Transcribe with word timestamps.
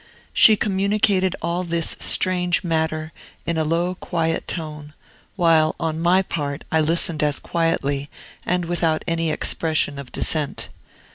She 0.33 0.55
communicated 0.57 1.35
all 1.43 1.63
this 1.63 1.95
strange 1.99 2.63
matter 2.63 3.11
in 3.45 3.55
a 3.59 3.63
low, 3.63 3.93
quiet 3.93 4.47
tone; 4.47 4.95
while, 5.35 5.75
on 5.79 5.99
my 6.01 6.23
part, 6.23 6.63
I 6.71 6.81
listened 6.81 7.21
as 7.21 7.37
quietly, 7.37 8.09
and 8.43 8.65
without 8.65 9.03
any 9.07 9.29
expression 9.29 9.99
of 9.99 10.11
dissent. 10.11 10.69